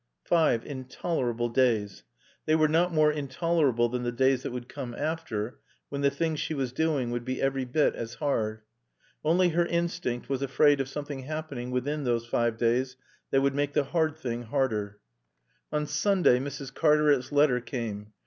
[0.25, 2.01] Five intolerable days.
[2.47, 6.35] They were not more intolerable than the days that would come after, when the thing
[6.35, 8.63] she was doing would be every bit as hard.
[9.23, 12.97] Only her instinct was afraid of something happening within those five days
[13.29, 14.99] that would make the hard thing harder.
[15.71, 16.73] On Sunday Mrs.
[16.73, 18.11] Cartaret's letter came.